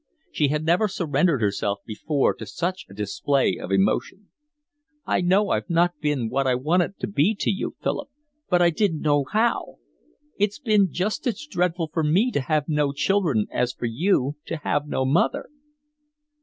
[0.31, 4.29] She had never surrendered herself before to such a display of emotion.
[5.05, 8.09] "I know I've not been what I wanted to be to you, Philip,
[8.49, 9.75] but I didn't know how.
[10.39, 14.57] It's been just as dreadful for me to have no children as for you to
[14.57, 15.49] have no mother."